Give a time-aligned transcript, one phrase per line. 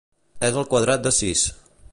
[0.47, 1.47] És el quadrat de sis.